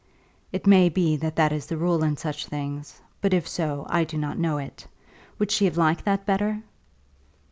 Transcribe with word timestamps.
"It 0.51 0.65
may 0.65 0.89
be 0.89 1.15
that 1.17 1.35
that 1.35 1.51
is 1.51 1.67
the 1.67 1.77
rule 1.77 2.01
in 2.03 2.17
such 2.17 2.47
things, 2.47 2.99
but 3.21 3.35
if 3.35 3.47
so 3.47 3.85
I 3.87 4.03
do 4.03 4.17
not 4.17 4.39
know 4.39 4.57
it. 4.57 4.87
Would 5.37 5.51
she 5.51 5.65
have 5.65 5.77
liked 5.77 6.05
that 6.05 6.25
better?" 6.25 6.63